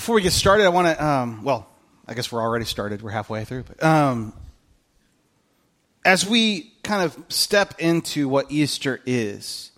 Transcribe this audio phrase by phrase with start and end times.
[0.00, 1.68] before we get started, I want to, um, well,
[2.08, 3.02] I guess we're already started.
[3.02, 3.64] We're halfway through.
[3.64, 4.32] But, um,
[6.06, 9.72] as we kind of step into what Easter is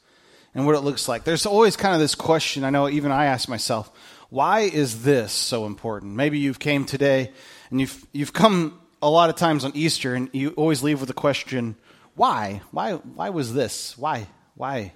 [0.54, 2.62] and what it looks like, there's always kind of this question.
[2.62, 3.90] I know even I ask myself,
[4.30, 6.13] why is this so important?
[6.15, 7.33] Maybe you've came today
[7.71, 11.09] and you've, you've come a lot of times on Easter and you always leave with
[11.09, 11.75] the question,
[12.15, 12.61] why?
[12.71, 13.99] Why, why was this?
[13.99, 14.29] Why?
[14.54, 14.93] Why?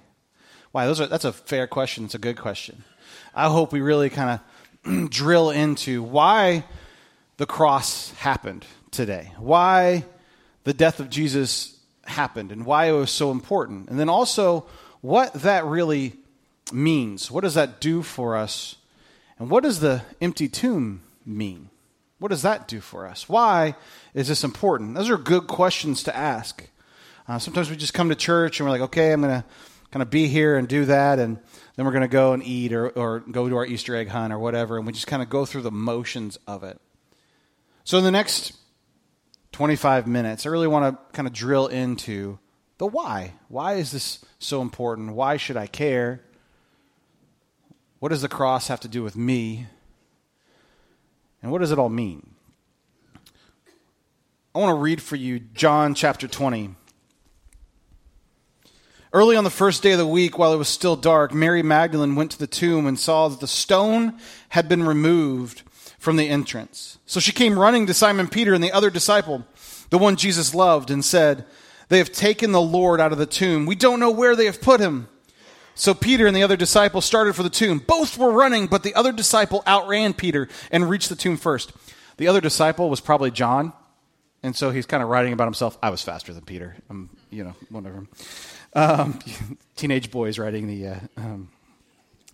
[0.71, 0.85] Why?
[0.85, 2.05] Those are, that's a fair question.
[2.05, 2.85] It's a good question.
[3.35, 4.39] I hope we really kind of
[5.09, 6.63] drill into why
[7.37, 10.05] the cross happened today, why
[10.63, 13.89] the death of Jesus happened, and why it was so important.
[13.89, 14.65] And then also
[15.01, 16.13] what that really
[16.71, 17.29] means.
[17.31, 18.75] What does that do for us?
[19.39, 21.69] And what does the empty tomb mean?
[22.19, 23.29] What does that do for us?
[23.29, 23.75] Why
[24.13, 24.95] is this important?
[24.95, 26.67] Those are good questions to ask.
[27.27, 29.45] Uh, sometimes we just come to church and we're like, okay, I'm going to
[29.91, 31.39] kind of be here and do that, and
[31.77, 34.33] then we're going to go and eat or, or go to our Easter egg hunt
[34.33, 36.81] or whatever, and we just kind of go through the motions of it.
[37.83, 38.57] So, in the next
[39.53, 42.39] 25 minutes, I really want to kind of drill into
[42.79, 43.33] the why.
[43.47, 45.13] Why is this so important?
[45.13, 46.23] Why should I care?
[47.99, 49.67] What does the cross have to do with me?
[51.43, 52.31] And what does it all mean?
[54.53, 56.75] I want to read for you John chapter 20.
[59.13, 62.15] Early on the first day of the week, while it was still dark, Mary Magdalene
[62.15, 64.17] went to the tomb and saw that the stone
[64.49, 65.63] had been removed
[65.97, 66.97] from the entrance.
[67.05, 69.45] So she came running to Simon Peter and the other disciple,
[69.89, 71.45] the one Jesus loved, and said,
[71.89, 73.65] They have taken the Lord out of the tomb.
[73.65, 75.07] We don't know where they have put him.
[75.73, 77.79] So Peter and the other disciple started for the tomb.
[77.79, 81.71] Both were running, but the other disciple outran Peter and reached the tomb first.
[82.17, 83.73] The other disciple was probably John,
[84.41, 85.77] and so he's kind of writing about himself.
[85.81, 86.75] I was faster than Peter.
[86.89, 88.07] I'm, you know, whatever.
[88.73, 89.19] Um,
[89.75, 90.87] teenage boys writing the.
[90.87, 91.49] Uh, um,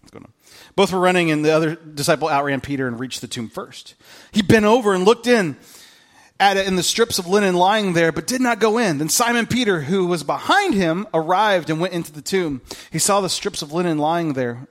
[0.01, 0.33] what's going on?
[0.75, 3.95] Both were running, and the other disciple outran Peter and reached the tomb first.
[4.31, 5.57] He bent over and looked in
[6.39, 8.97] at it in the strips of linen lying there, but did not go in.
[8.97, 12.61] Then Simon Peter, who was behind him, arrived and went into the tomb.
[12.91, 14.67] He saw the strips of linen lying there,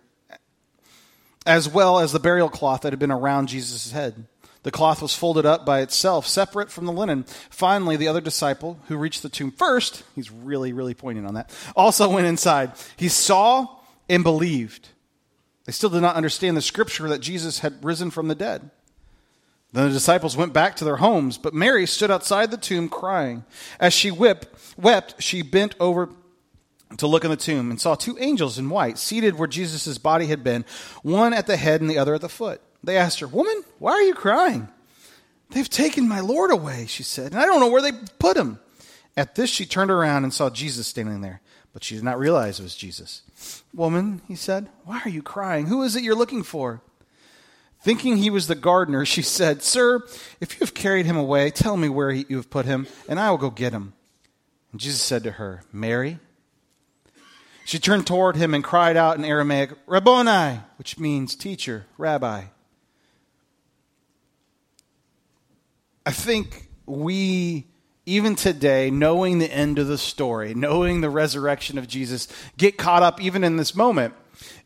[1.47, 4.27] as well as the burial cloth that had been around Jesus' head.
[4.63, 7.25] The cloth was folded up by itself, separate from the linen.
[7.51, 11.51] Finally, the other disciple, who reached the tomb first, he's really, really pointing on that,
[11.75, 12.73] also went inside.
[12.97, 13.67] He saw
[14.09, 14.91] and believed.
[15.65, 18.71] They still did not understand the scripture that Jesus had risen from the dead.
[19.73, 23.45] Then the disciples went back to their homes, but Mary stood outside the tomb crying.
[23.81, 26.11] As she wept, wept she bent over
[26.99, 30.27] to look in the tomb and saw two angels in white seated where Jesus' body
[30.27, 30.65] had been,
[31.03, 32.61] one at the head and the other at the foot.
[32.85, 34.69] They asked her, Woman, why are you crying?
[35.51, 38.59] They've taken my Lord away, she said, and I don't know where they put him.
[39.17, 41.43] At this, she turned around and saw Jesus standing there,
[41.75, 43.23] but she did not realize it was Jesus.
[43.75, 45.67] Woman, he said, why are you crying?
[45.67, 46.81] Who is it you're looking for?
[47.83, 50.07] Thinking he was the gardener, she said, Sir,
[50.41, 53.31] if you have carried him away, tell me where you have put him, and I
[53.31, 53.93] will go get him.
[54.71, 56.19] And Jesus said to her, Mary.
[57.65, 62.45] She turned toward him and cried out in Aramaic, Rabboni, which means teacher, rabbi.
[66.05, 67.67] I think we,
[68.07, 73.03] even today, knowing the end of the story, knowing the resurrection of Jesus, get caught
[73.03, 74.15] up even in this moment.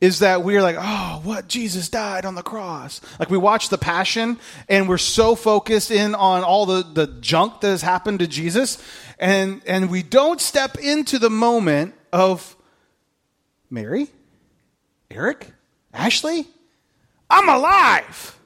[0.01, 1.49] Is that we're like, oh, what?
[1.49, 3.01] Jesus died on the cross.
[3.19, 4.39] Like we watch the Passion
[4.69, 8.83] and we're so focused in on all the, the junk that has happened to Jesus,
[9.19, 12.57] and, and we don't step into the moment of
[13.71, 14.09] Mary,
[15.11, 15.53] Eric,
[15.93, 16.47] Ashley,
[17.29, 18.39] I'm alive.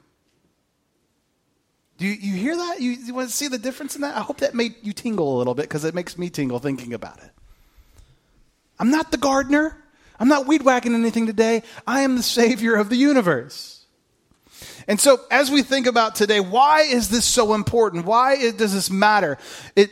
[2.01, 2.81] Do you, you hear that?
[2.81, 4.17] You, you want to see the difference in that?
[4.17, 6.95] I hope that made you tingle a little bit because it makes me tingle thinking
[6.95, 7.31] about it.
[8.79, 9.77] I'm not the gardener.
[10.19, 11.63] I'm not weed whacking anything today.
[11.87, 13.85] I am the Savior of the universe.
[14.89, 18.07] And so, as we think about today, why is this so important?
[18.07, 19.37] Why does this matter?
[19.77, 19.91] It,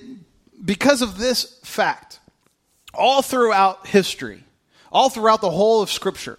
[0.65, 2.21] because of this fact.
[2.95, 4.45] All throughout history,
[4.91, 6.39] all throughout the whole of Scripture,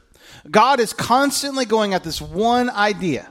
[0.50, 3.30] God is constantly going at this one idea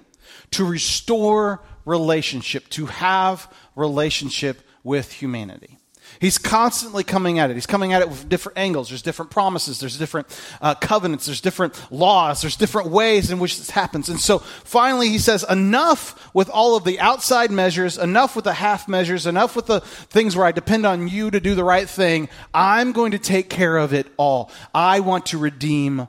[0.53, 5.79] to restore relationship, to have relationship with humanity.
[6.21, 7.55] He's constantly coming at it.
[7.55, 8.89] He's coming at it with different angles.
[8.89, 9.79] There's different promises.
[9.79, 10.27] There's different
[10.61, 11.27] uh, covenants.
[11.27, 12.41] There's different laws.
[12.41, 14.09] There's different ways in which this happens.
[14.09, 18.55] And so finally, he says, enough with all of the outside measures, enough with the
[18.55, 21.89] half measures, enough with the things where I depend on you to do the right
[21.89, 22.29] thing.
[22.53, 24.51] I'm going to take care of it all.
[24.75, 26.09] I want to redeem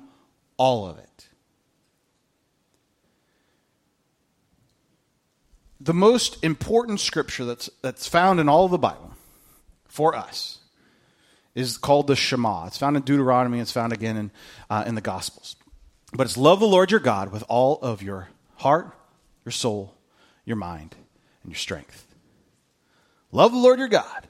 [0.58, 1.29] all of it.
[5.80, 9.14] The most important scripture that's, that's found in all of the Bible
[9.88, 10.60] for us
[11.56, 12.68] is called the Shema.
[12.68, 14.31] It's found in Deuteronomy, it's found again in,
[14.70, 15.56] uh, in the Gospels.
[16.14, 18.92] But it's love the Lord your God with all of your heart,
[19.46, 19.96] your soul,
[20.46, 20.96] your mind,
[21.44, 22.06] and your strength.
[23.31, 24.28] Love the Lord your God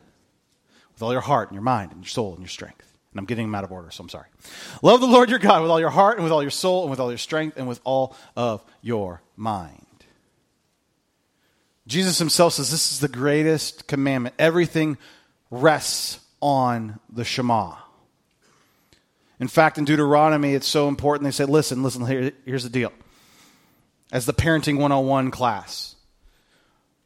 [0.94, 2.86] with all your heart and your mind and your soul and your strength.
[3.12, 4.28] And I'm getting them out of order, so I'm sorry.
[4.84, 6.92] Love the Lord your God with all your heart and with all your soul and
[6.92, 9.86] with all your strength and with all of your mind.
[11.90, 14.36] Jesus himself says this is the greatest commandment.
[14.38, 15.00] Everything
[15.50, 17.78] rests on the Shema.
[19.40, 21.26] In fact, in Deuteronomy, it's so important.
[21.26, 22.94] They say, listen, listen, here, here's the deal.
[24.12, 25.96] As the Parenting 101 class,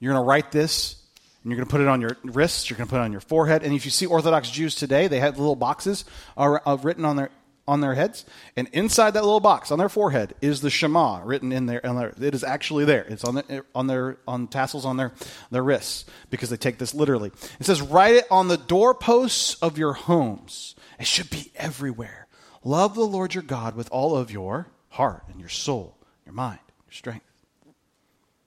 [0.01, 1.01] you're going to write this
[1.43, 3.13] and you're going to put it on your wrists, you're going to put it on
[3.13, 3.63] your forehead.
[3.63, 6.03] And if you see Orthodox Jews today, they have little boxes
[6.35, 7.29] uh, written on their
[7.67, 8.25] on their heads,
[8.57, 11.79] and inside that little box on their forehead is the Shema written in there.
[12.19, 13.03] It is actually there.
[13.03, 15.13] It's on the, on their on tassels on their
[15.49, 17.31] their wrists because they take this literally.
[17.59, 20.75] It says, "Write it on the doorposts of your homes.
[20.99, 22.27] It should be everywhere.
[22.65, 26.59] Love the Lord your God with all of your heart and your soul, your mind,
[26.85, 27.25] your strength,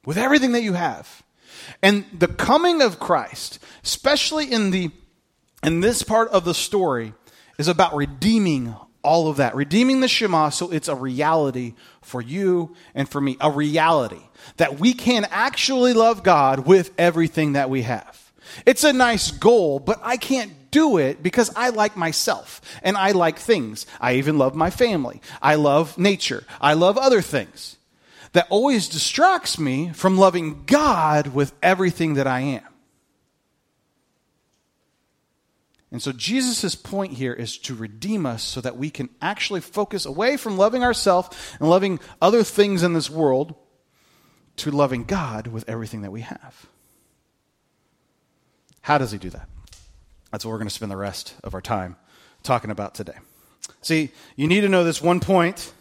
[0.04, 1.22] with everything that you have."
[1.82, 4.90] And the coming of Christ, especially in the
[5.62, 7.14] in this part of the story,
[7.56, 8.76] is about redeeming
[9.06, 13.37] all of that, redeeming the Shema so it's a reality for you and for me,
[13.41, 14.20] a reality
[14.56, 18.32] that we can actually love God with everything that we have.
[18.67, 23.12] It's a nice goal, but I can't do it because I like myself and I
[23.12, 23.87] like things.
[24.00, 25.23] I even love my family.
[25.41, 26.44] I love nature.
[26.61, 27.76] I love other things
[28.32, 32.75] that always distracts me from loving God with everything that I am.
[35.92, 40.04] And so Jesus' point here is to redeem us so that we can actually focus
[40.04, 41.28] away from loving ourselves
[41.60, 43.54] and loving other things in this world
[44.56, 46.66] to loving God with everything that we have.
[48.82, 49.48] How does he do that?
[50.30, 51.96] That's what we're going to spend the rest of our time
[52.42, 53.16] talking about today.
[53.80, 55.72] See, you need to know this one point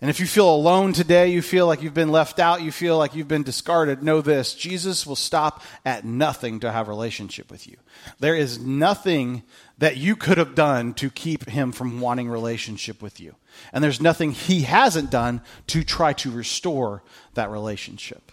[0.00, 2.98] and if you feel alone today, you feel like you've been left out, you feel
[2.98, 7.66] like you've been discarded, know this Jesus will stop at nothing to have relationship with
[7.66, 7.76] you.
[8.20, 9.42] There is nothing
[9.78, 13.36] that you could have done to keep him from wanting relationship with you.
[13.72, 17.02] And there's nothing he hasn't done to try to restore
[17.32, 18.32] that relationship.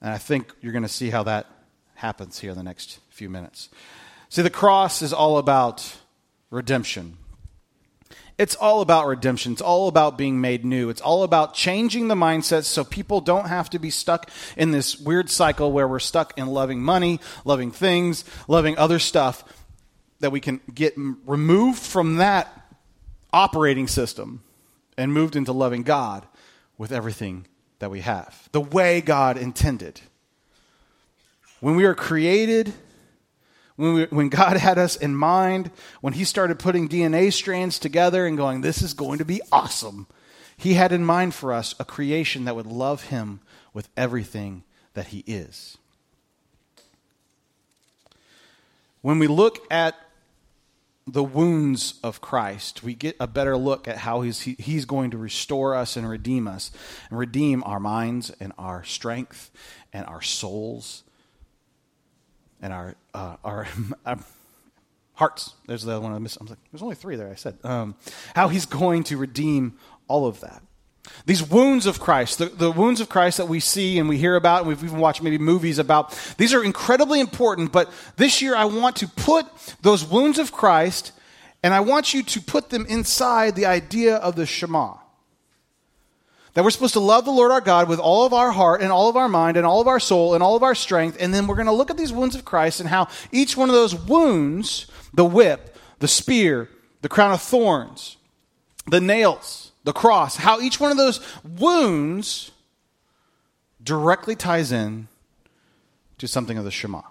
[0.00, 1.46] And I think you're going to see how that
[1.94, 3.70] happens here in the next few minutes.
[4.28, 5.96] See, the cross is all about
[6.50, 7.16] redemption.
[8.42, 9.52] It's all about redemption.
[9.52, 10.88] It's all about being made new.
[10.88, 14.98] It's all about changing the mindset so people don't have to be stuck in this
[14.98, 19.44] weird cycle where we're stuck in loving money, loving things, loving other stuff,
[20.18, 22.48] that we can get removed from that
[23.32, 24.42] operating system
[24.98, 26.26] and moved into loving God
[26.76, 27.46] with everything
[27.78, 30.00] that we have, the way God intended.
[31.60, 32.74] When we are created
[33.76, 35.70] when, we, when God had us in mind,
[36.00, 40.06] when He started putting DNA strands together and going, this is going to be awesome,
[40.56, 43.40] He had in mind for us a creation that would love Him
[43.72, 44.62] with everything
[44.94, 45.78] that He is.
[49.00, 49.96] When we look at
[51.06, 55.10] the wounds of Christ, we get a better look at how he's, he, he's going
[55.10, 56.70] to restore us and redeem us,
[57.10, 59.50] and redeem our minds and our strength
[59.92, 61.02] and our souls
[62.60, 63.66] and our uh, our,
[64.06, 64.18] our
[65.14, 65.54] hearts.
[65.66, 66.38] There's the one I missed.
[66.40, 67.30] I was like, there's only three there.
[67.30, 67.94] I said um,
[68.34, 69.78] how he's going to redeem
[70.08, 70.62] all of that.
[71.26, 74.36] These wounds of Christ, the, the wounds of Christ that we see and we hear
[74.36, 77.72] about, and we've even watched maybe movies about, these are incredibly important.
[77.72, 79.46] But this year, I want to put
[79.82, 81.12] those wounds of Christ,
[81.62, 85.01] and I want you to put them inside the idea of the Shema.
[86.54, 88.92] That we're supposed to love the Lord our God with all of our heart and
[88.92, 91.16] all of our mind and all of our soul and all of our strength.
[91.18, 93.70] And then we're going to look at these wounds of Christ and how each one
[93.70, 96.68] of those wounds the whip, the spear,
[97.00, 98.16] the crown of thorns,
[98.86, 102.52] the nails, the cross how each one of those wounds
[103.82, 105.08] directly ties in
[106.18, 107.02] to something of the Shema.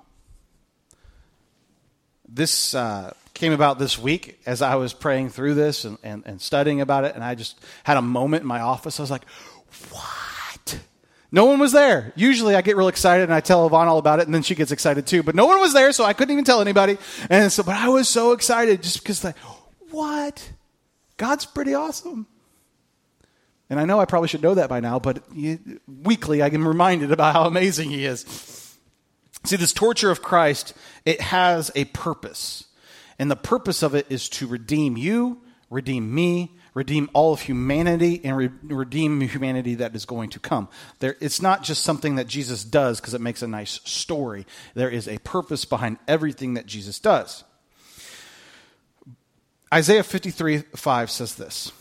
[2.27, 6.39] This uh, came about this week as I was praying through this and, and, and
[6.39, 8.99] studying about it, and I just had a moment in my office.
[8.99, 9.27] I was like,
[9.89, 10.79] what?
[11.31, 12.13] No one was there.
[12.15, 14.53] Usually I get real excited and I tell Yvonne all about it, and then she
[14.53, 15.23] gets excited too.
[15.23, 16.99] But no one was there, so I couldn't even tell anybody.
[17.31, 19.37] And so, but I was so excited just because, like,
[19.89, 20.51] what?
[21.17, 22.27] God's pretty awesome.
[23.71, 25.23] And I know I probably should know that by now, but
[25.87, 28.77] weekly I am reminded about how amazing He is.
[29.45, 32.65] See, this torture of Christ, it has a purpose.
[33.21, 38.19] And the purpose of it is to redeem you, redeem me, redeem all of humanity,
[38.23, 40.67] and re- redeem humanity that is going to come.
[40.97, 44.47] There, it's not just something that Jesus does because it makes a nice story.
[44.73, 47.43] There is a purpose behind everything that Jesus does.
[49.71, 51.71] Isaiah 53 5 says this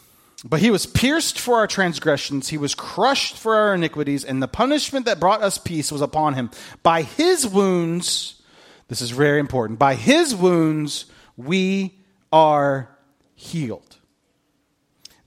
[0.45, 4.47] But he was pierced for our transgressions, he was crushed for our iniquities, and the
[4.47, 6.51] punishment that brought us peace was upon him.
[6.83, 8.43] By his wounds,
[8.89, 11.07] this is very important, by his wounds
[11.45, 11.95] we
[12.33, 12.89] are
[13.35, 13.97] healed.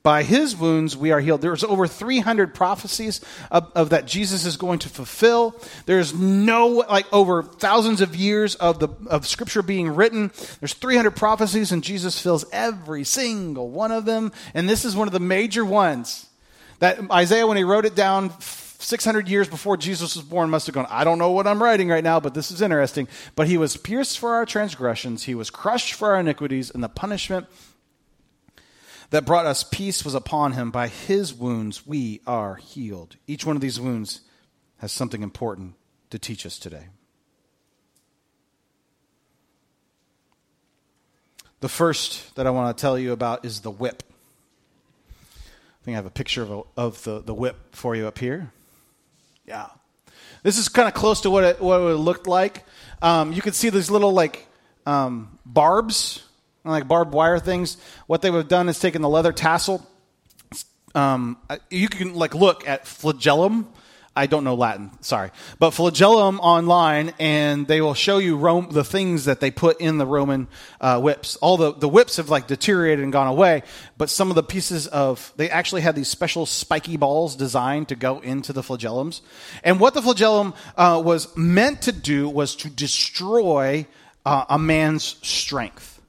[0.03, 1.41] By his wounds we are healed.
[1.41, 5.55] There's over 300 prophecies of, of, that Jesus is going to fulfill.
[5.86, 10.32] There's no like over thousands of years of the of scripture being written.
[10.60, 14.34] There's 300 prophecies and Jesus fills every single one of them.
[14.53, 16.27] And this is one of the major ones
[16.79, 18.29] that Isaiah when he wrote it down
[18.84, 21.90] 600 years before Jesus was born must have gone, I don't know what I'm writing
[21.90, 23.08] right now, but this is interesting.
[23.36, 26.90] But he was pierced for our transgressions, he was crushed for our iniquities, and the
[26.90, 27.48] punishment
[29.10, 30.72] that brought us peace was upon him.
[30.72, 33.16] By his wounds we are healed.
[33.28, 34.22] Each one of these wounds
[34.78, 35.75] has something important
[36.10, 36.88] to teach us today.
[41.62, 44.04] The first that I want to tell you about is the whip.
[45.22, 48.18] I think I have a picture of, a, of the, the whip for you up
[48.18, 48.52] here.
[49.45, 49.67] Yeah.
[50.43, 52.65] This is kind of close to what it, what it looked like.
[53.01, 54.47] Um, you can see these little like
[54.85, 56.23] um, barbs
[56.71, 57.77] like barbed wire things.
[58.07, 59.88] What they would have done is taken the leather tassel.
[60.95, 61.38] Um,
[61.69, 63.67] you can like look at flagellum.
[64.15, 68.84] I don't know Latin, sorry, but flagellum online, and they will show you Rome, the
[68.84, 70.48] things that they put in the Roman
[70.79, 71.36] uh, whips.
[71.38, 73.63] All the the whips have like deteriorated and gone away,
[73.98, 77.96] but some of the pieces of they actually had these special spiky balls designed to
[77.96, 79.22] go into the flagellums.
[79.63, 83.88] And what the flagellum uh, was meant to do was to destroy
[84.25, 86.01] uh, a man's strength.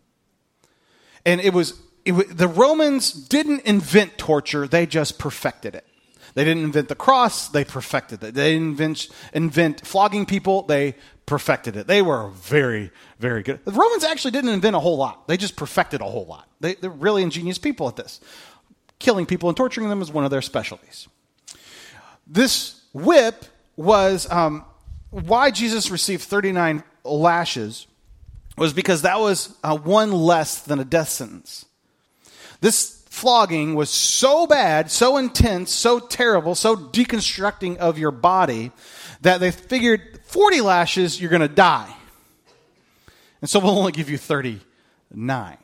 [1.25, 5.87] And it was, it was, the Romans didn't invent torture, they just perfected it.
[6.35, 8.35] They didn't invent the cross, they perfected it.
[8.35, 11.87] They didn't invent, invent flogging people, they perfected it.
[11.87, 13.65] They were very, very good.
[13.65, 16.49] The Romans actually didn't invent a whole lot, they just perfected a whole lot.
[16.61, 18.21] They, they're really ingenious people at this.
[18.99, 21.09] Killing people and torturing them is one of their specialties.
[22.27, 23.45] This whip
[23.77, 24.65] was um,
[25.11, 27.87] why Jesus received 39 lashes
[28.57, 31.67] was because that was uh, one less than a death sentence.
[32.61, 38.73] This flogging was so bad, so intense, so terrible, so deconstructing of your body
[39.21, 41.95] that they figured 40 lashes, you're going to die.
[43.41, 45.59] And so we'll only give you 39.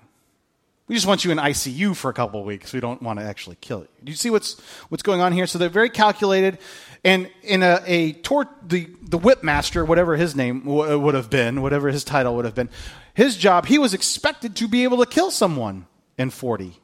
[0.86, 2.72] We just want you in ICU for a couple weeks.
[2.72, 3.88] We don't want to actually kill you.
[4.04, 5.46] Do you see what's what's going on here?
[5.46, 6.58] So they're very calculated,
[7.04, 11.30] and in a, a tor- the the whip master, whatever his name w- would have
[11.30, 12.70] been, whatever his title would have been,
[13.14, 15.86] his job, he was expected to be able to kill someone
[16.18, 16.80] in forty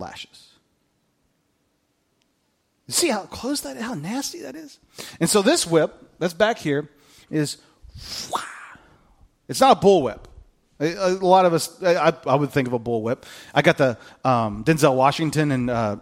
[0.00, 0.48] lashes.
[2.86, 4.78] You see how close that, how nasty that is.
[5.20, 6.88] And so this whip that's back here
[7.30, 7.58] is,
[9.48, 10.24] it's not a bullwhip.
[10.80, 13.24] A lot of us, I, I, would think of a bullwhip.
[13.54, 15.96] I got the um, Denzel Washington and uh,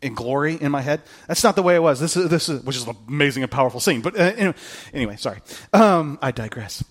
[0.00, 1.02] in Glory in my head.
[1.28, 2.00] That's not the way it was.
[2.00, 4.00] This is this is which is an amazing and powerful scene.
[4.00, 4.52] But uh,
[4.92, 5.40] anyway, sorry.
[5.72, 6.82] Um, I digress.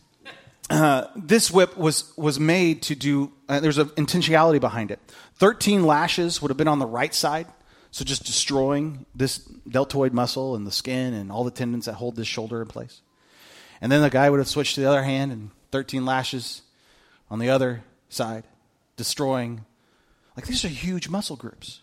[1.16, 3.32] This whip was was made to do.
[3.50, 5.00] Uh, there's an intentionality behind it.
[5.36, 7.48] Thirteen lashes would have been on the right side,
[7.92, 9.38] so just destroying this
[9.70, 13.01] deltoid muscle and the skin and all the tendons that hold this shoulder in place.
[13.82, 16.62] And then the guy would have switched to the other hand and 13 lashes
[17.30, 18.44] on the other side,
[18.96, 19.66] destroying.
[20.38, 21.82] Like these are huge muscle groups.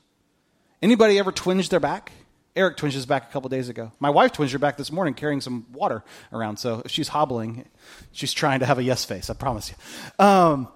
[0.80, 2.12] Anybody ever twinged their back?
[2.58, 3.92] Eric twinged his back a couple days ago.
[4.00, 6.58] My wife twinged her back this morning carrying some water around.
[6.58, 7.64] So she's hobbling,
[8.12, 10.24] she's trying to have a yes face, I promise you.
[10.24, 10.68] Um,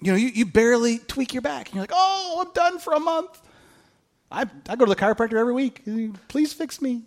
[0.00, 1.68] you know, you, you barely tweak your back.
[1.68, 3.40] And you're like, oh, I'm done for a month.
[4.30, 5.82] I, I go to the chiropractor every week.
[6.28, 7.04] Please fix me.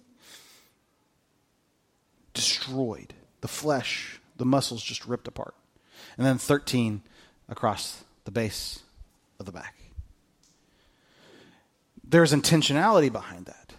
[2.34, 3.14] Destroyed.
[3.42, 5.54] The flesh, the muscles just ripped apart
[6.18, 7.02] and then 13
[7.50, 8.82] across the base
[9.40, 9.76] of the back.
[12.08, 13.74] There's intentionality behind that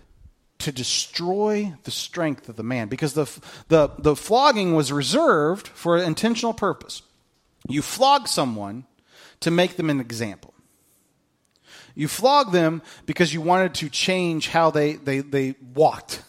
[0.59, 3.27] to destroy the strength of the man because the,
[3.69, 7.03] the, the flogging was reserved for an intentional purpose.
[7.69, 8.85] You flog someone
[9.41, 10.55] to make them an example.
[11.95, 16.23] You flog them because you wanted to change how they, they, they walked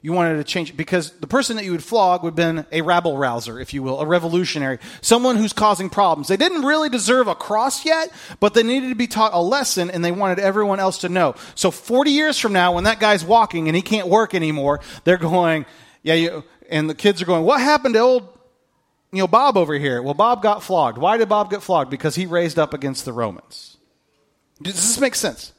[0.00, 2.82] you wanted to change because the person that you would flog would have been a
[2.82, 6.28] rabble rouser, if you will, a revolutionary, someone who's causing problems.
[6.28, 9.90] They didn't really deserve a cross yet, but they needed to be taught a lesson
[9.90, 11.34] and they wanted everyone else to know.
[11.54, 15.16] So 40 years from now, when that guy's walking and he can't work anymore, they're
[15.16, 15.66] going,
[16.02, 18.28] yeah, you, and the kids are going, what happened to old,
[19.12, 20.00] you know, Bob over here?
[20.02, 20.98] Well, Bob got flogged.
[20.98, 21.90] Why did Bob get flogged?
[21.90, 23.78] Because he raised up against the Romans.
[24.62, 25.52] Does this make sense?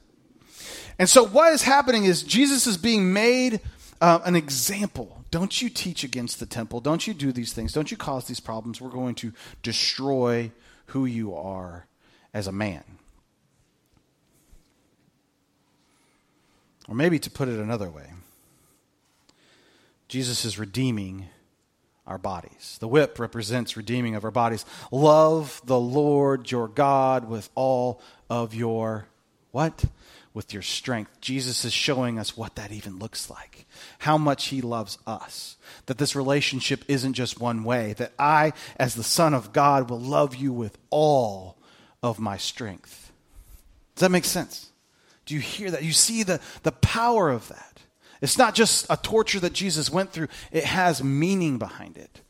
[0.97, 3.61] And so what is happening is Jesus is being made
[4.01, 5.23] uh, an example.
[5.31, 6.79] Don't you teach against the temple.
[6.79, 7.73] Don't you do these things.
[7.73, 8.81] Don't you cause these problems.
[8.81, 10.51] We're going to destroy
[10.87, 11.85] who you are
[12.33, 12.83] as a man.
[16.87, 18.07] Or maybe to put it another way,
[20.07, 21.27] Jesus is redeeming
[22.07, 22.77] our bodies.
[22.79, 24.65] The whip represents redeeming of our bodies.
[24.91, 29.05] Love the Lord your God with all of your
[29.51, 29.85] what?
[30.33, 31.19] With your strength.
[31.21, 33.65] Jesus is showing us what that even looks like.
[33.99, 35.57] How much he loves us.
[35.87, 37.93] That this relationship isn't just one way.
[37.93, 41.57] That I, as the Son of God, will love you with all
[42.03, 43.11] of my strength.
[43.95, 44.71] Does that make sense?
[45.25, 45.83] Do you hear that?
[45.83, 47.79] You see the, the power of that.
[48.21, 52.21] It's not just a torture that Jesus went through, it has meaning behind it.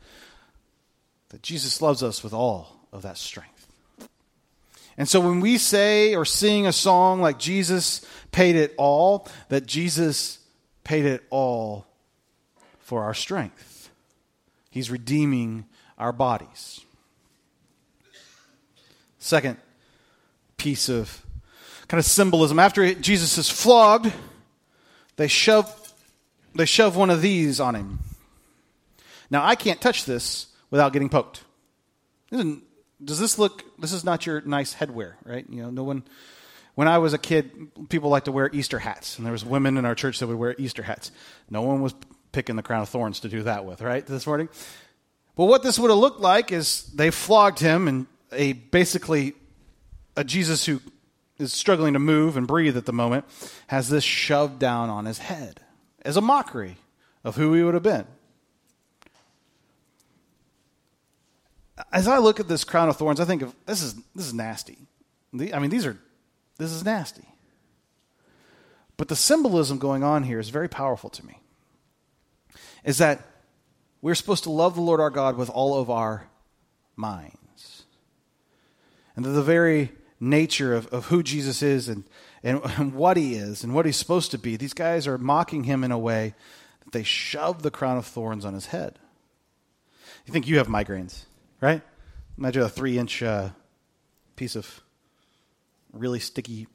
[1.29, 3.58] That Jesus loves us with all of that strength.
[4.99, 9.65] And so when we say or sing a song like Jesus paid it all, that
[9.65, 10.39] Jesus
[10.83, 11.87] paid it all
[12.79, 13.89] for our strength.
[14.69, 15.65] He's redeeming
[15.97, 16.81] our bodies.
[19.19, 19.55] Second
[20.57, 21.25] piece of
[21.87, 24.11] kind of symbolism after Jesus is flogged,
[25.15, 25.75] they shove
[26.55, 27.99] they shove one of these on him.
[29.29, 31.43] Now, I can't touch this without getting poked.
[33.03, 35.45] Does this look, this is not your nice headwear, right?
[35.49, 36.03] You know, no one,
[36.75, 39.77] when I was a kid, people liked to wear Easter hats, and there was women
[39.77, 41.11] in our church that would wear Easter hats.
[41.49, 41.93] No one was
[42.31, 44.49] picking the crown of thorns to do that with, right, this morning?
[45.35, 49.33] But what this would have looked like is they flogged him, and a basically
[50.15, 50.81] a Jesus who
[51.37, 53.25] is struggling to move and breathe at the moment
[53.67, 55.61] has this shoved down on his head
[56.03, 56.77] as a mockery
[57.23, 58.05] of who he would have been.
[61.91, 64.33] As I look at this crown of thorns, I think of this is this is
[64.33, 64.77] nasty.
[65.33, 65.97] I mean, these are
[66.57, 67.25] this is nasty.
[68.97, 71.39] But the symbolism going on here is very powerful to me.
[72.83, 73.25] Is that
[74.01, 76.27] we're supposed to love the Lord our God with all of our
[76.95, 77.83] minds.
[79.15, 82.03] And that the very nature of, of who Jesus is and
[82.43, 84.55] and, and what he is and what he's supposed to be.
[84.55, 86.33] These guys are mocking him in a way
[86.83, 88.99] that they shove the crown of thorns on his head.
[90.25, 91.25] You think you have migraines,
[91.61, 91.81] right?
[92.37, 93.49] Imagine a three inch uh,
[94.35, 94.81] piece of
[95.93, 96.67] really sticky,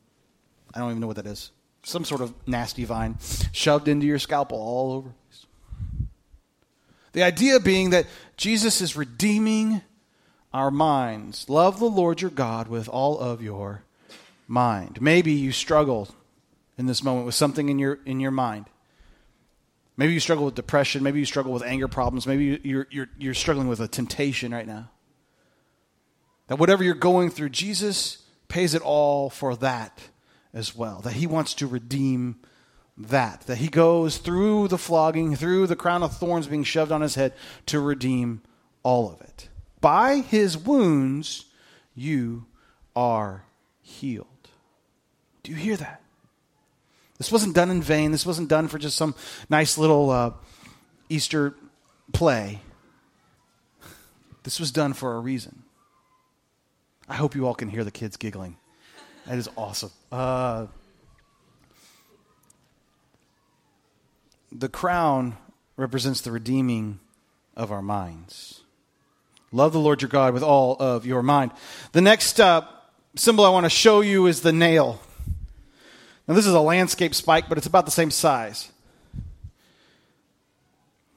[0.75, 1.51] I don't even know what that is,
[1.83, 3.19] some sort of nasty vine
[3.53, 5.11] shoved into your scalp all over.
[7.13, 9.83] The idea being that Jesus is redeeming
[10.53, 11.49] our minds.
[11.49, 13.83] Love the Lord your God with all of your
[14.49, 15.01] mind.
[15.01, 16.09] Maybe you struggle
[16.77, 18.67] in this moment with something in your in your mind.
[19.97, 21.03] Maybe you struggle with depression.
[21.03, 22.27] Maybe you struggle with anger problems.
[22.27, 24.91] Maybe you're, you're, you're struggling with a temptation right now.
[26.49, 29.99] That whatever you're going through, Jesus pays it all for that
[30.53, 31.01] as well.
[31.01, 32.37] That He wants to redeem
[32.97, 33.43] that.
[33.43, 37.15] That He goes through the flogging, through the crown of thorns being shoved on His
[37.15, 37.33] head
[37.67, 38.43] to redeem
[38.83, 39.49] all of it.
[39.81, 41.47] By His wounds,
[41.95, 42.47] you
[42.97, 43.45] are
[43.81, 44.27] healed.
[45.43, 46.04] Do you hear that?
[47.25, 48.13] This wasn't done in vain.
[48.13, 49.15] This wasn't done for just some
[49.49, 50.33] nice little uh,
[51.09, 51.55] Easter
[52.13, 52.61] play.
[54.43, 55.63] This was done for a reason.
[57.09, 58.59] I hope you all can hear the kids giggling.
[59.27, 59.91] That is awesome.
[60.13, 60.67] Uh,
[64.53, 65.39] the crown
[65.79, 67.01] represents the redeeming
[67.57, 68.61] of our minds.
[69.51, 71.53] Love the Lord your God with all of your mind.
[71.93, 72.67] The next uh,
[73.17, 75.01] symbol I want to show you is the nail.
[76.27, 78.71] Now, this is a landscape spike, but it's about the same size.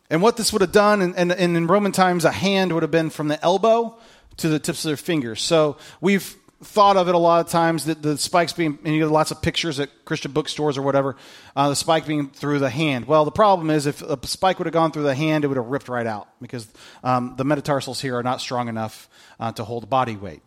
[0.09, 2.83] And what this would have done, and, and, and, in Roman times, a hand would
[2.83, 3.97] have been from the elbow
[4.37, 5.41] to the tips of their fingers.
[5.41, 9.01] So we've thought of it a lot of times that the spikes being, and you
[9.01, 11.15] get lots of pictures at Christian bookstores or whatever,
[11.55, 13.05] uh, the spike being through the hand.
[13.05, 15.57] Well, the problem is if a spike would have gone through the hand, it would
[15.57, 16.67] have ripped right out because
[17.03, 20.41] um, the metatarsals here are not strong enough uh, to hold body weight.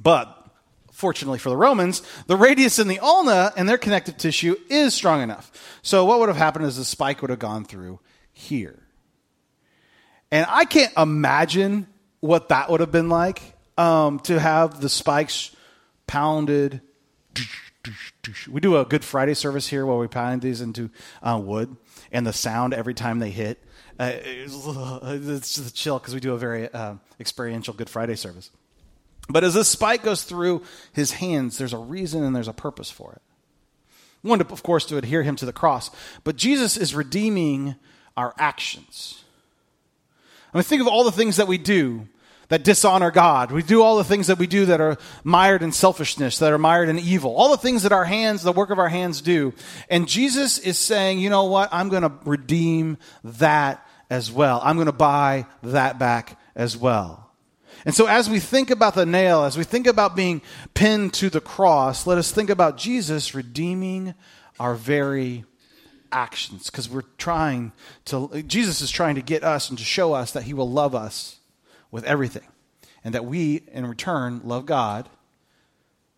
[0.00, 0.43] But
[0.94, 5.20] fortunately for the Romans, the radius in the ulna and their connective tissue is strong
[5.20, 5.50] enough.
[5.82, 8.00] So what would have happened is the spike would have gone through
[8.32, 8.78] here.
[10.30, 11.88] And I can't imagine
[12.20, 13.42] what that would have been like
[13.76, 15.54] um, to have the spikes
[16.06, 16.80] pounded.
[18.50, 20.90] We do a Good Friday service here where we pound these into
[21.22, 21.76] uh, wood,
[22.10, 23.62] and the sound every time they hit.
[23.98, 28.50] Uh, it's just a chill because we do a very uh, experiential Good Friday service.
[29.28, 32.90] But as this spike goes through his hands, there's a reason and there's a purpose
[32.90, 33.22] for it.
[34.22, 35.90] One, of course, to adhere him to the cross.
[36.24, 37.76] But Jesus is redeeming
[38.16, 39.22] our actions.
[40.52, 42.08] I mean, think of all the things that we do
[42.48, 43.50] that dishonor God.
[43.50, 46.58] We do all the things that we do that are mired in selfishness, that are
[46.58, 47.34] mired in evil.
[47.34, 49.54] All the things that our hands, the work of our hands do.
[49.88, 51.70] And Jesus is saying, you know what?
[51.72, 54.60] I'm going to redeem that as well.
[54.62, 57.23] I'm going to buy that back as well.
[57.84, 60.40] And so, as we think about the nail, as we think about being
[60.72, 64.14] pinned to the cross, let us think about Jesus redeeming
[64.58, 65.44] our very
[66.10, 67.72] actions because we're trying
[68.06, 70.94] to, Jesus is trying to get us and to show us that he will love
[70.94, 71.40] us
[71.90, 72.46] with everything
[73.02, 75.08] and that we, in return, love God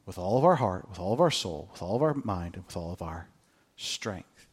[0.05, 2.55] with all of our heart, with all of our soul, with all of our mind,
[2.55, 3.29] and with all of our
[3.77, 4.47] strength.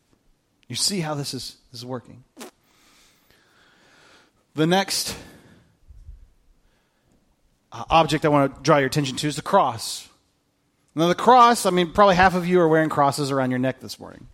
[0.67, 2.23] You see how this is, this is working.
[4.55, 5.15] The next
[7.89, 10.07] object I want to draw your attention to is the cross.
[10.95, 13.79] Now, the cross, I mean, probably half of you are wearing crosses around your neck
[13.79, 14.27] this morning.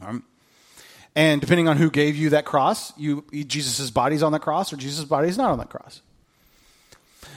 [0.00, 0.24] Um,
[1.14, 4.76] and depending on who gave you that cross, you Jesus' body's on the cross or
[4.76, 6.02] Jesus' body's not on the cross.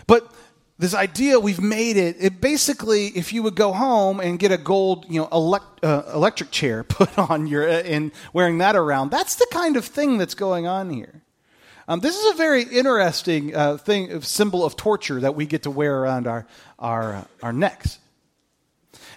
[0.08, 0.32] But
[0.80, 4.58] this idea we've made it, it basically, if you would go home and get a
[4.58, 9.12] gold, you know, elect, uh, electric chair put on your, uh, and wearing that around,
[9.12, 11.23] that's the kind of thing that's going on here.
[11.88, 15.72] Um, this is a very interesting uh, thing, symbol of torture that we get to
[15.72, 16.46] wear around our,
[16.80, 18.00] our, uh, our necks.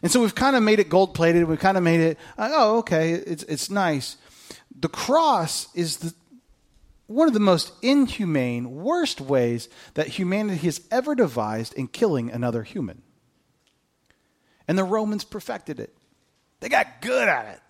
[0.03, 1.45] And so we've kind of made it gold plated.
[1.45, 4.17] We've kind of made it, uh, oh, okay, it's, it's nice.
[4.79, 6.15] The cross is the,
[7.07, 12.65] one of the most inhumane, worst ways that humanity has ever devised in killing another
[12.65, 13.03] human.
[14.67, 15.97] And the Romans perfected it,
[16.61, 17.61] they got good at it.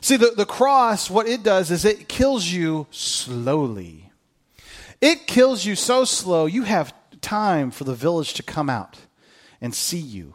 [0.00, 4.10] See, the, the cross, what it does is it kills you slowly.
[5.00, 8.98] It kills you so slow, you have time for the village to come out
[9.60, 10.34] and see you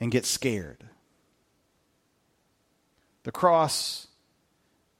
[0.00, 0.84] and get scared.
[3.24, 4.06] The cross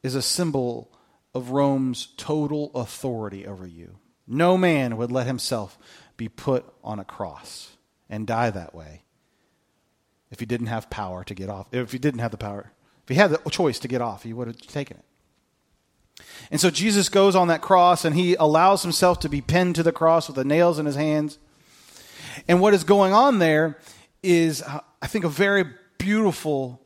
[0.02, 0.90] is a symbol
[1.34, 3.98] of Rome's total authority over you.
[4.26, 5.78] No man would let himself
[6.16, 7.76] be put on a cross
[8.08, 9.02] and die that way
[10.30, 11.68] if he didn't have power to get off.
[11.72, 12.72] If he didn't have the power,
[13.06, 16.24] if he had the choice to get off, he would have taken it.
[16.50, 19.84] And so Jesus goes on that cross and he allows himself to be pinned to
[19.84, 21.38] the cross with the nails in his hands.
[22.48, 23.78] And what is going on there
[24.24, 25.64] is, uh, I think, a very
[25.98, 26.80] beautiful,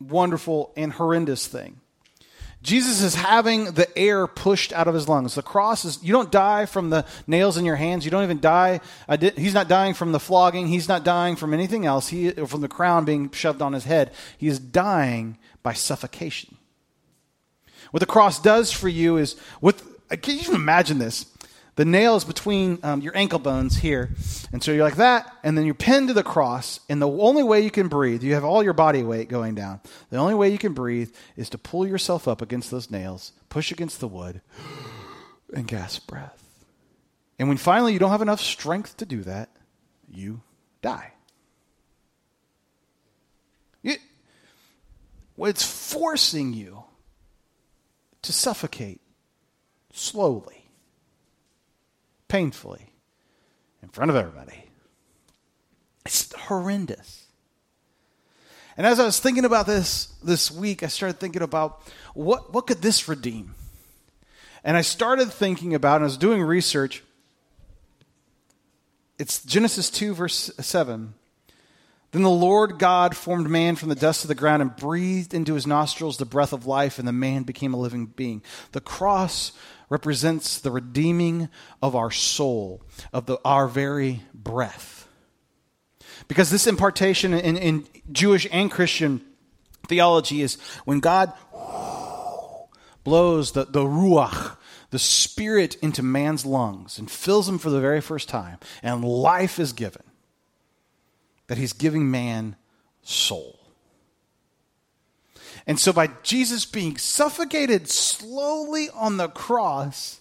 [0.00, 1.80] wonderful, and horrendous thing.
[2.60, 5.36] Jesus is having the air pushed out of his lungs.
[5.36, 8.04] The cross is, you don't die from the nails in your hands.
[8.04, 8.80] You don't even die.
[9.08, 10.66] Uh, Did, he's not dying from the flogging.
[10.66, 12.08] He's not dying from anything else.
[12.08, 14.12] He, uh, from the crown being shoved on his head.
[14.36, 16.56] He is dying by suffocation.
[17.92, 21.26] What the cross does for you is, with, uh, can you even imagine this?
[21.78, 24.10] The nail is between um, your ankle bones here.
[24.50, 26.80] And so you're like that, and then you're pinned to the cross.
[26.88, 29.80] And the only way you can breathe, you have all your body weight going down.
[30.10, 33.70] The only way you can breathe is to pull yourself up against those nails, push
[33.70, 34.40] against the wood,
[35.54, 36.42] and gasp breath.
[37.38, 39.48] And when finally you don't have enough strength to do that,
[40.10, 40.40] you
[40.82, 41.12] die.
[43.84, 44.00] It,
[45.38, 46.82] it's forcing you
[48.22, 49.00] to suffocate
[49.92, 50.57] slowly
[52.28, 52.92] painfully
[53.82, 54.64] in front of everybody.
[56.06, 57.26] It's horrendous.
[58.76, 61.82] And as I was thinking about this this week, I started thinking about
[62.14, 63.54] what, what could this redeem?
[64.62, 67.02] And I started thinking about, and I was doing research.
[69.18, 71.14] It's Genesis 2, verse 7.
[72.12, 75.54] Then the Lord God formed man from the dust of the ground and breathed into
[75.54, 78.42] his nostrils the breath of life, and the man became a living being.
[78.72, 79.52] The cross
[79.88, 81.48] represents the redeeming
[81.82, 85.08] of our soul, of the, our very breath.
[86.26, 89.22] Because this impartation in, in Jewish and Christian
[89.86, 91.32] theology is when God
[93.04, 94.56] blows the, the ruach,
[94.90, 99.58] the spirit into man's lungs and fills him for the very first time, and life
[99.58, 100.02] is given,
[101.46, 102.56] that he's giving man
[103.02, 103.57] soul.
[105.68, 110.20] And so, by Jesus being suffocated slowly on the cross,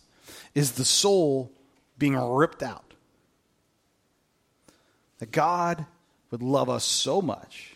[0.54, 1.52] is the soul
[1.98, 2.94] being ripped out.
[5.20, 5.86] That God
[6.32, 7.76] would love us so much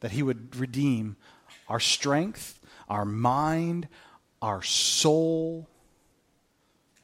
[0.00, 1.16] that he would redeem
[1.68, 3.88] our strength, our mind,
[4.40, 5.66] our soul,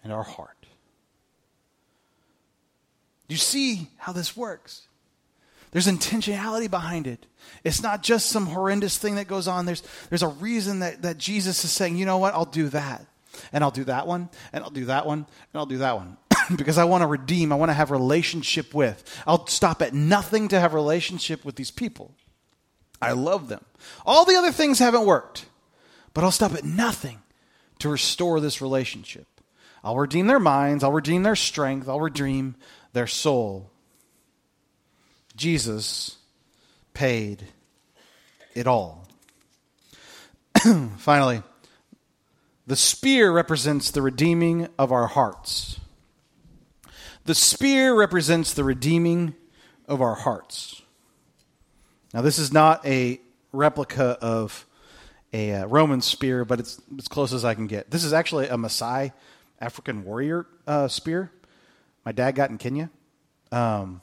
[0.04, 0.66] and our heart.
[3.28, 4.86] You see how this works?
[5.72, 7.26] There's intentionality behind it.
[7.64, 9.66] It's not just some horrendous thing that goes on.
[9.66, 13.06] There's, there's a reason that, that Jesus is saying, you know what, I'll do that.
[13.52, 16.18] And I'll do that one, and I'll do that one, and I'll do that one.
[16.56, 19.02] because I want to redeem, I want to have relationship with.
[19.26, 22.14] I'll stop at nothing to have relationship with these people.
[23.00, 23.64] I love them.
[24.06, 25.46] All the other things haven't worked,
[26.14, 27.20] but I'll stop at nothing
[27.78, 29.26] to restore this relationship.
[29.82, 32.54] I'll redeem their minds, I'll redeem their strength, I'll redeem
[32.92, 33.71] their soul.
[35.36, 36.16] Jesus
[36.94, 37.44] paid
[38.54, 39.08] it all.
[40.98, 41.42] Finally,
[42.66, 45.80] the spear represents the redeeming of our hearts.
[47.24, 49.34] The spear represents the redeeming
[49.86, 50.82] of our hearts.
[52.12, 53.20] Now, this is not a
[53.52, 54.66] replica of
[55.32, 57.90] a uh, Roman spear, but it's as close as I can get.
[57.90, 59.12] This is actually a Maasai
[59.60, 61.30] African warrior uh, spear.
[62.04, 62.90] My dad got in Kenya,
[63.50, 64.00] um,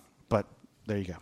[0.90, 1.18] there you go.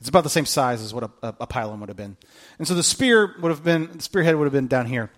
[0.00, 2.16] It's about the same size as what a, a, a pilum would have been,
[2.58, 5.10] and so the spear would have been the spearhead would have been down here.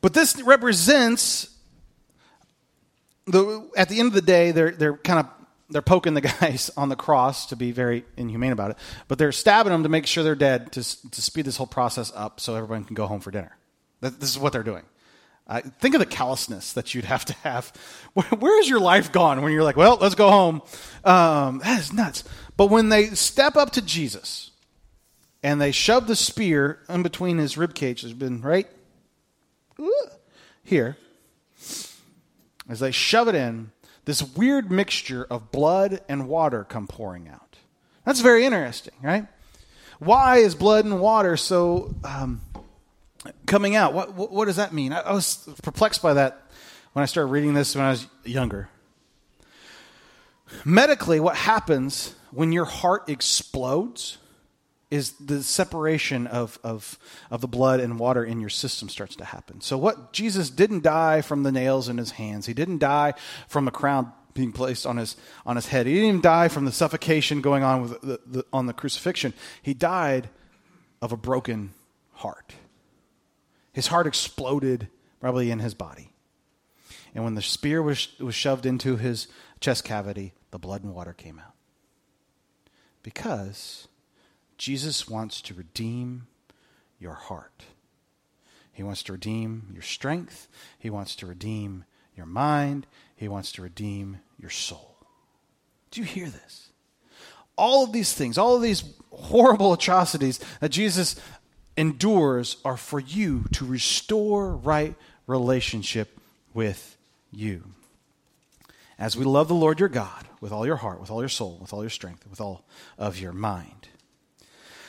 [0.00, 1.54] But this represents
[3.26, 5.26] the at the end of the day, they're they're kind of
[5.68, 8.78] they're poking the guys on the cross to be very inhumane about it,
[9.08, 12.12] but they're stabbing them to make sure they're dead to to speed this whole process
[12.14, 13.56] up so everyone can go home for dinner.
[14.00, 14.84] This is what they're doing.
[15.48, 17.72] Uh, think of the callousness that you'd have to have.
[18.14, 20.62] Where, where is your life gone when you're like, well, let's go home?
[21.04, 22.24] Um, that is nuts.
[22.56, 24.50] But when they step up to Jesus
[25.42, 28.66] and they shove the spear in between his rib cage, has been right
[30.64, 30.96] here.
[32.68, 33.70] As they shove it in,
[34.06, 37.58] this weird mixture of blood and water come pouring out.
[38.04, 39.26] That's very interesting, right?
[39.98, 42.40] Why is blood and water so um,
[43.46, 43.92] coming out?
[43.92, 44.92] What, what, what, does that mean?
[44.92, 46.42] I, I was perplexed by that
[46.92, 48.68] when I started reading this when I was younger.
[50.64, 54.18] Medically, what happens when your heart explodes
[54.90, 56.98] is the separation of, of,
[57.30, 59.60] of the blood and water in your system starts to happen.
[59.60, 63.14] So, what Jesus didn't die from the nails in his hands, he didn't die
[63.48, 66.66] from a crown being placed on his, on his head, he didn't even die from
[66.66, 69.32] the suffocation going on with the, the, on the crucifixion.
[69.62, 70.28] He died
[71.02, 71.72] of a broken
[72.12, 72.54] heart.
[73.76, 74.88] His heart exploded
[75.20, 76.14] probably in his body.
[77.14, 79.28] And when the spear was, was shoved into his
[79.60, 81.52] chest cavity, the blood and water came out.
[83.02, 83.86] Because
[84.56, 86.26] Jesus wants to redeem
[86.98, 87.64] your heart.
[88.72, 90.48] He wants to redeem your strength.
[90.78, 91.84] He wants to redeem
[92.16, 92.86] your mind.
[93.14, 94.96] He wants to redeem your soul.
[95.90, 96.70] Do you hear this?
[97.56, 101.16] All of these things, all of these horrible atrocities that Jesus
[101.76, 104.94] endures are for you to restore right
[105.26, 106.18] relationship
[106.54, 106.96] with
[107.32, 107.64] you.
[108.98, 111.58] As we love the Lord your God with all your heart, with all your soul,
[111.60, 112.64] with all your strength, with all
[112.96, 113.88] of your mind.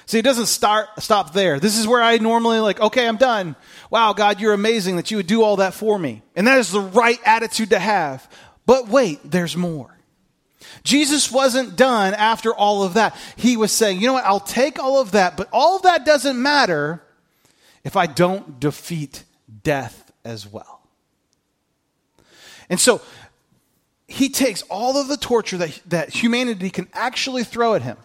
[0.05, 1.59] See, it doesn't start stop there.
[1.59, 3.57] This is where I normally like, okay, I'm done.
[3.89, 6.21] Wow, God, you're amazing that you would do all that for me.
[6.33, 8.31] And that is the right attitude to have.
[8.65, 9.96] But wait, there's more.
[10.83, 13.15] Jesus wasn't done after all of that.
[13.35, 16.05] He was saying, you know what, I'll take all of that, but all of that
[16.05, 17.03] doesn't matter
[17.83, 19.23] if I don't defeat
[19.63, 20.81] death as well.
[22.69, 23.01] And so
[24.07, 27.97] he takes all of the torture that, that humanity can actually throw at him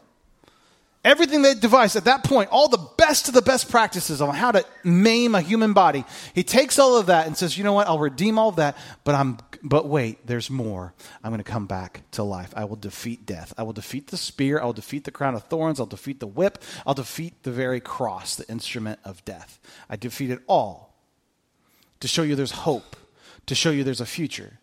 [1.05, 4.53] Everything they devised at that point, all the best of the best practices on how
[4.53, 7.89] to maim a human body, he takes all of that and says, "You know what?
[7.89, 10.95] I'll redeem all of that, but I'm but wait, there's more.
[11.23, 12.53] I'm going to come back to life.
[12.57, 13.55] I will defeat death.
[13.57, 16.27] I will defeat the spear, I will defeat the crown of thorns, I'll defeat the
[16.27, 19.61] whip, I'll defeat the very cross, the instrument of death.
[19.89, 20.95] I defeat it all
[22.01, 22.97] to show you there's hope,
[23.47, 24.59] to show you there's a future."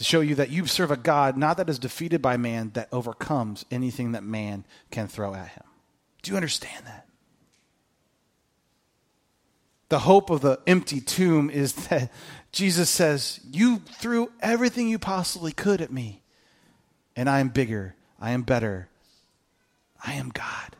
[0.00, 2.88] to show you that you serve a God not that is defeated by man, that
[2.90, 5.64] overcomes anything that man can throw at him.
[6.22, 7.06] Do you understand that?
[9.90, 12.10] The hope of the empty tomb is that
[12.52, 16.22] Jesus says, You threw everything you possibly could at me,
[17.16, 18.88] and I am bigger, I am better,
[20.04, 20.76] I am God.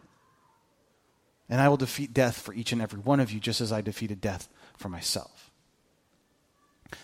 [1.49, 3.81] And I will defeat death for each and every one of you, just as I
[3.81, 5.51] defeated death for myself.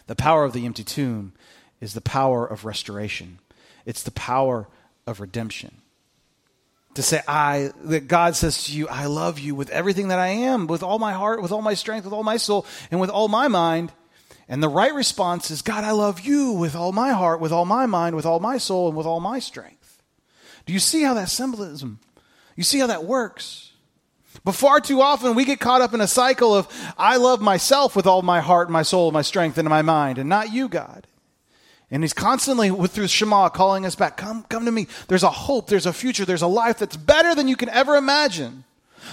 [0.07, 1.33] The power of the empty tomb
[1.81, 3.41] is the power of restoration.
[3.85, 4.69] It's the power
[5.09, 5.83] of redemption.
[6.97, 10.29] To say, I, that God says to you, I love you with everything that I
[10.29, 13.11] am, with all my heart, with all my strength, with all my soul, and with
[13.11, 13.93] all my mind.
[14.49, 17.67] And the right response is, God, I love you with all my heart, with all
[17.67, 20.03] my mind, with all my soul, and with all my strength.
[20.65, 22.01] Do you see how that symbolism,
[22.57, 23.73] you see how that works?
[24.43, 27.95] But far too often we get caught up in a cycle of, I love myself
[27.95, 30.69] with all my heart, and my soul, my strength, and my mind, and not you,
[30.69, 31.07] God.
[31.91, 34.17] And he's constantly through Shema calling us back.
[34.17, 34.89] Come, come to me.
[35.09, 35.69] There's a hope.
[35.69, 36.25] There's a future.
[36.25, 38.65] There's a life that's better than you can ever imagine.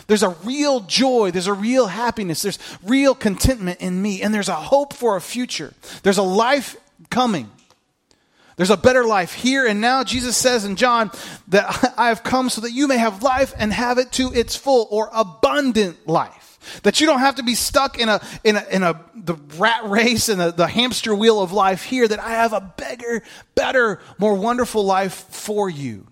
[0.07, 1.29] There's a real joy.
[1.29, 2.41] There's a real happiness.
[2.41, 4.23] There's real contentment in me.
[4.23, 5.73] And there's a hope for a future.
[6.01, 6.75] There's a life
[7.11, 7.51] coming.
[8.55, 10.03] There's a better life here and now.
[10.03, 11.11] Jesus says in John
[11.49, 14.55] that I have come so that you may have life and have it to its
[14.55, 16.42] full or abundant life.
[16.83, 19.89] That you don't have to be stuck in a in a in a the rat
[19.89, 23.23] race and the, the hamster wheel of life here, that I have a bigger,
[23.55, 26.07] better, more wonderful life for you.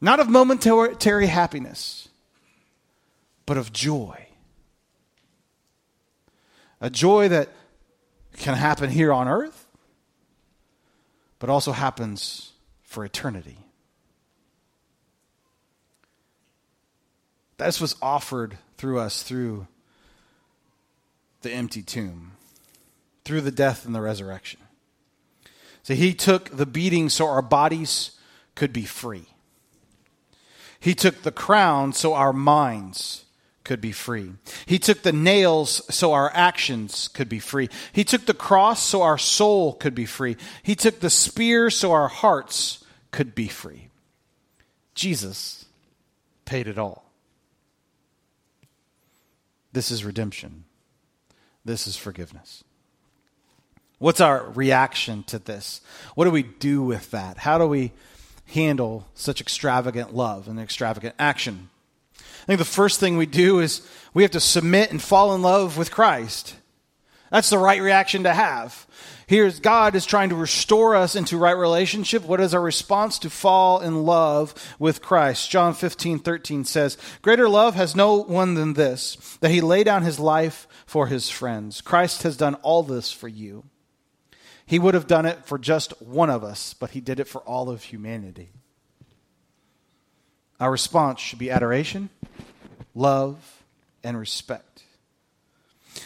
[0.00, 2.08] Not of momentary happiness,
[3.46, 4.26] but of joy.
[6.80, 7.48] A joy that
[8.36, 9.66] can happen here on earth,
[11.40, 13.58] but also happens for eternity.
[17.56, 19.66] This was offered through us through
[21.42, 22.32] the empty tomb,
[23.24, 24.60] through the death and the resurrection.
[25.82, 28.12] So he took the beating so our bodies
[28.54, 29.26] could be free.
[30.80, 33.24] He took the crown so our minds
[33.64, 34.32] could be free.
[34.64, 37.68] He took the nails so our actions could be free.
[37.92, 40.36] He took the cross so our soul could be free.
[40.62, 43.88] He took the spear so our hearts could be free.
[44.94, 45.66] Jesus
[46.44, 47.07] paid it all.
[49.78, 50.64] This is redemption.
[51.64, 52.64] This is forgiveness.
[54.00, 55.82] What's our reaction to this?
[56.16, 57.38] What do we do with that?
[57.38, 57.92] How do we
[58.46, 61.70] handle such extravagant love and extravagant action?
[62.16, 65.42] I think the first thing we do is we have to submit and fall in
[65.42, 66.56] love with Christ.
[67.30, 68.84] That's the right reaction to have.
[69.28, 72.24] Here's God is trying to restore us into right relationship.
[72.24, 75.50] What is our response to fall in love with Christ?
[75.50, 80.02] John 15, 13 says, Greater love has no one than this, that he lay down
[80.02, 81.82] his life for his friends.
[81.82, 83.64] Christ has done all this for you.
[84.64, 87.42] He would have done it for just one of us, but he did it for
[87.42, 88.48] all of humanity.
[90.58, 92.08] Our response should be adoration,
[92.94, 93.62] love,
[94.02, 94.84] and respect.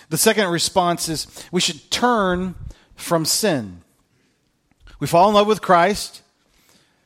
[0.08, 2.56] The second response is we should turn
[3.02, 3.82] from sin.
[5.00, 6.22] We fall in love with Christ.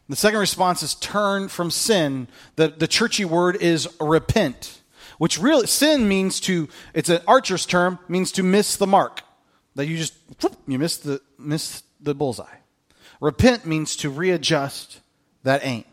[0.09, 2.29] The second response is turn from sin.
[2.57, 4.81] The, the churchy word is repent,
[5.19, 9.23] which really, sin means to, it's an archer's term, means to miss the mark.
[9.75, 10.15] That you just,
[10.67, 12.59] you miss the, miss the bullseye.
[13.21, 15.01] Repent means to readjust
[15.43, 15.85] that aim.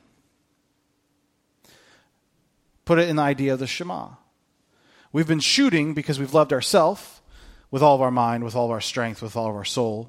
[2.85, 4.09] Put it in the idea of the Shema.
[5.11, 7.21] We've been shooting because we've loved ourselves
[7.73, 10.07] with all of our mind, with all of our strength, with all of our soul.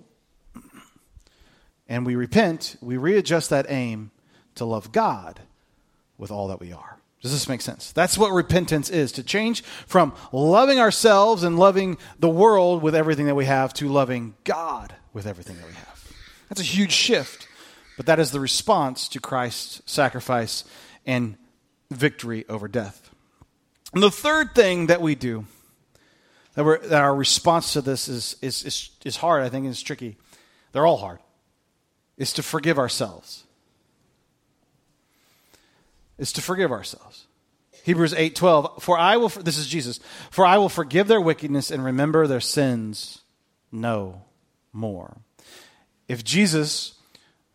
[1.89, 4.11] And we repent, we readjust that aim
[4.57, 5.41] to love God
[6.19, 6.99] with all that we are.
[7.23, 7.91] Does this make sense?
[7.93, 13.25] That's what repentance is to change from loving ourselves and loving the world with everything
[13.27, 16.13] that we have to loving God with everything that we have.
[16.51, 17.49] That's a huge shift,
[17.97, 20.65] but that is the response to Christ's sacrifice
[21.07, 21.39] and
[21.91, 23.09] victory over death.
[23.95, 25.47] And the third thing that we do,
[26.55, 29.73] that, we're, that our response to this is, is, is, is hard, I think, and
[29.73, 30.17] it's tricky.
[30.73, 31.21] They're all hard.
[32.17, 33.45] Is to forgive ourselves.
[36.19, 37.27] Is to forgive ourselves.
[37.83, 41.85] Hebrews 8:12 For I will this is Jesus for I will forgive their wickedness and
[41.85, 43.21] remember their sins
[43.71, 44.23] no
[44.73, 45.19] more.
[46.09, 46.95] If Jesus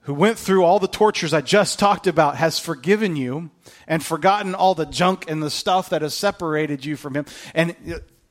[0.02, 3.52] who went through all the tortures I just talked about, has forgiven you
[3.88, 7.26] and forgotten all the junk and the stuff that has separated you from him.
[7.54, 7.76] And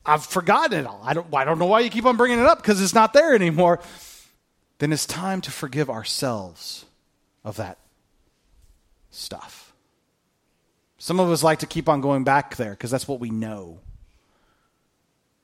[0.05, 1.01] I've forgotten it all.
[1.03, 3.13] I don't, I don't know why you keep on bringing it up because it's not
[3.13, 3.79] there anymore.
[4.79, 6.85] Then it's time to forgive ourselves
[7.43, 7.77] of that
[9.11, 9.73] stuff.
[10.97, 13.79] Some of us like to keep on going back there because that's what we know.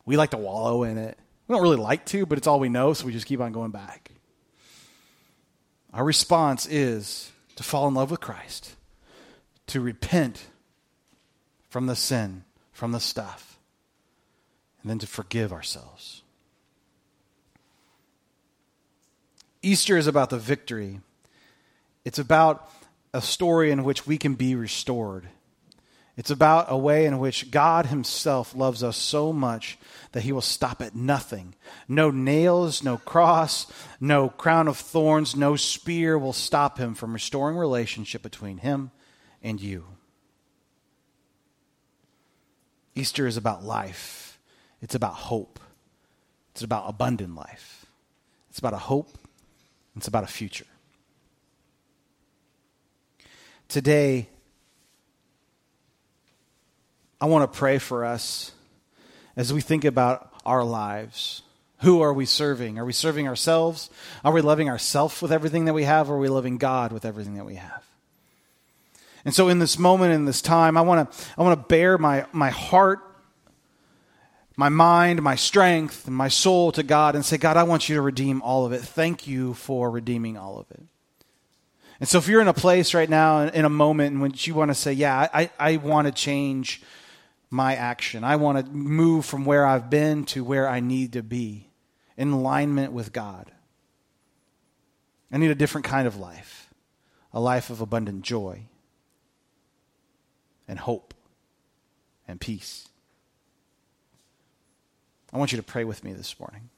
[0.05, 1.17] We like to wallow in it.
[1.47, 3.51] We don't really like to, but it's all we know, so we just keep on
[3.51, 4.11] going back.
[5.93, 8.75] Our response is to fall in love with Christ,
[9.67, 10.47] to repent
[11.69, 13.54] from the sin, from the stuff,
[14.85, 16.21] and then to forgive ourselves.
[19.63, 20.99] Easter is about the victory.
[22.03, 22.69] It's about
[23.11, 25.27] a story in which we can be restored.
[26.17, 29.79] It's about a way in which God Himself loves us so much
[30.11, 31.55] that He will stop at nothing.
[31.87, 33.65] No nails, no cross,
[33.99, 38.91] no crown of thorns, no spear will stop Him from restoring relationship between Him
[39.41, 39.85] and you.
[42.93, 44.24] Easter is about life,
[44.81, 45.59] it's about hope,
[46.51, 47.85] it's about abundant life,
[48.49, 49.17] it's about a hope,
[49.95, 50.65] it's about a future.
[53.67, 54.29] Today,
[57.19, 58.51] I want to pray for us
[59.35, 61.41] as we think about our lives.
[61.79, 62.77] Who are we serving?
[62.77, 63.89] Are we serving ourselves?
[64.23, 66.09] Are we loving ourselves with everything that we have?
[66.09, 67.83] Or are we loving God with everything that we have?
[69.25, 71.97] And so, in this moment, in this time, I want to I want to bear
[71.97, 72.99] my, my heart,
[74.57, 77.95] my mind, my strength, and my soul to God and say, God, I want you
[77.95, 78.81] to redeem all of it.
[78.81, 80.83] Thank you for redeeming all of it.
[81.99, 84.53] And so, if you're in a place right now, in a moment in which you
[84.53, 86.81] want to say, Yeah, I, I want to change
[87.49, 88.23] my action.
[88.23, 91.69] I want to move from where I've been to where I need to be
[92.17, 93.51] in alignment with God.
[95.31, 96.73] I need a different kind of life,
[97.33, 98.63] a life of abundant joy
[100.67, 101.13] and hope
[102.27, 102.89] and peace.
[105.35, 106.69] I want you to pray with me this morning.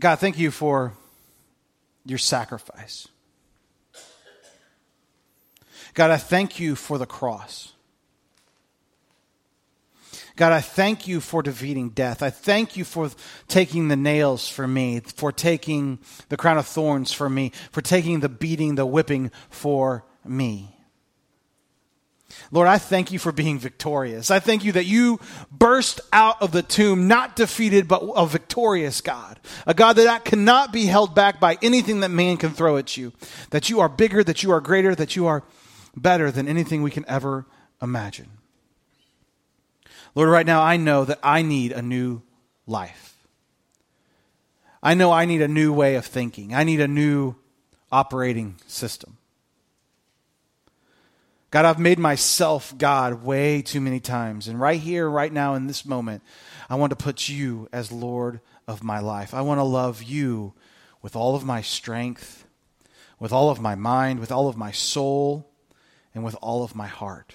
[0.00, 0.94] God, thank you for
[2.06, 3.06] your sacrifice.
[5.92, 7.74] God, I thank you for the cross.
[10.36, 12.22] God, I thank you for defeating death.
[12.22, 13.10] I thank you for
[13.48, 15.98] taking the nails for me, for taking
[16.30, 20.75] the crown of thorns for me, for taking the beating, the whipping for me.
[22.52, 24.30] Lord, I thank you for being victorious.
[24.30, 25.18] I thank you that you
[25.50, 29.40] burst out of the tomb, not defeated, but a victorious God.
[29.66, 33.12] A God that cannot be held back by anything that man can throw at you.
[33.50, 35.42] That you are bigger, that you are greater, that you are
[35.96, 37.46] better than anything we can ever
[37.82, 38.28] imagine.
[40.14, 42.22] Lord, right now I know that I need a new
[42.66, 43.16] life.
[44.82, 46.54] I know I need a new way of thinking.
[46.54, 47.34] I need a new
[47.90, 49.16] operating system.
[51.50, 54.48] God, I've made myself God way too many times.
[54.48, 56.22] And right here, right now, in this moment,
[56.68, 59.32] I want to put you as Lord of my life.
[59.32, 60.54] I want to love you
[61.02, 62.46] with all of my strength,
[63.20, 65.48] with all of my mind, with all of my soul,
[66.14, 67.32] and with all of my heart.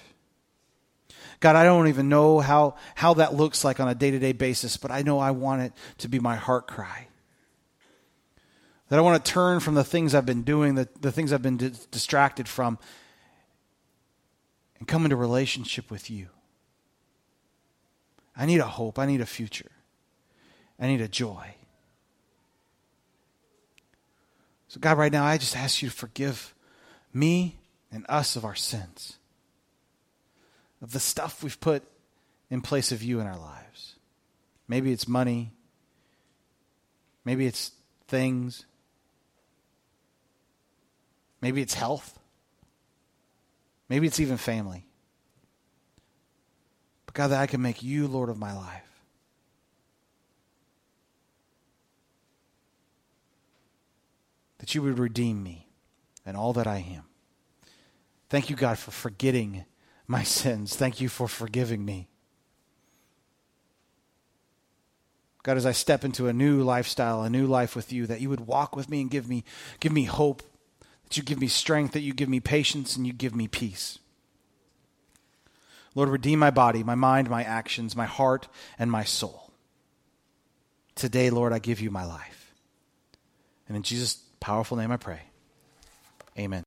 [1.40, 4.32] God, I don't even know how, how that looks like on a day to day
[4.32, 7.08] basis, but I know I want it to be my heart cry.
[8.88, 11.42] That I want to turn from the things I've been doing, the, the things I've
[11.42, 12.78] been di- distracted from,
[14.82, 16.26] and come into relationship with you.
[18.36, 18.98] I need a hope.
[18.98, 19.70] I need a future.
[20.76, 21.54] I need a joy.
[24.66, 26.52] So, God, right now, I just ask you to forgive
[27.14, 27.60] me
[27.92, 29.18] and us of our sins
[30.82, 31.84] of the stuff we've put
[32.50, 33.94] in place of you in our lives.
[34.66, 35.52] Maybe it's money.
[37.24, 37.70] Maybe it's
[38.08, 38.64] things.
[41.40, 42.18] Maybe it's health.
[43.92, 44.86] Maybe it's even family.
[47.04, 48.88] But God, that I can make you Lord of my life.
[54.60, 55.68] That you would redeem me
[56.24, 57.02] and all that I am.
[58.30, 59.66] Thank you, God, for forgetting
[60.06, 60.74] my sins.
[60.74, 62.08] Thank you for forgiving me.
[65.42, 68.30] God, as I step into a new lifestyle, a new life with you, that you
[68.30, 69.44] would walk with me and give me,
[69.80, 70.42] give me hope,
[71.12, 73.98] that you give me strength, that you give me patience, and you give me peace.
[75.94, 78.48] Lord, redeem my body, my mind, my actions, my heart,
[78.78, 79.52] and my soul.
[80.94, 82.54] Today, Lord, I give you my life.
[83.68, 85.20] And in Jesus' powerful name I pray.
[86.38, 86.60] Amen.